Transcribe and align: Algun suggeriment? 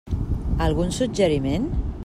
Algun 0.67 0.95
suggeriment? 0.97 1.71